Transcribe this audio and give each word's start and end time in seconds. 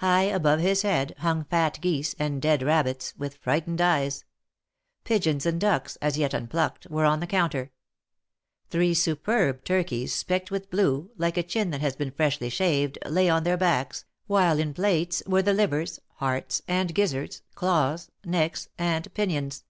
High 0.00 0.24
above 0.24 0.60
his 0.60 0.82
head 0.82 1.14
hung 1.20 1.44
fat 1.44 1.78
geese, 1.80 2.14
and 2.18 2.42
dead 2.42 2.62
rabbits, 2.62 3.14
with 3.16 3.38
frightened 3.38 3.80
eyes; 3.80 4.26
pigeons 5.02 5.46
and 5.46 5.58
ducks, 5.58 5.96
as 6.02 6.18
yet 6.18 6.34
unplucked, 6.34 6.88
were 6.90 7.06
on 7.06 7.20
the 7.20 7.26
counter; 7.26 7.70
three 8.68 8.92
superb 8.92 9.64
turkeys, 9.64 10.14
specked 10.14 10.50
with 10.50 10.68
blue, 10.68 11.10
like 11.16 11.38
a 11.38 11.42
chin 11.42 11.70
that 11.70 11.80
has 11.80 11.96
been 11.96 12.10
freshly 12.10 12.50
shaved, 12.50 12.98
lay 13.08 13.30
on 13.30 13.44
their 13.44 13.56
backs, 13.56 14.04
while 14.26 14.58
in 14.58 14.74
plates 14.74 15.22
were 15.26 15.40
the 15.40 15.54
livers, 15.54 15.98
hearts, 16.16 16.60
and 16.68 16.94
gizzards, 16.94 17.40
claws, 17.54 18.10
necks 18.26 18.68
and 18.76 19.08
pinions. 19.14 19.64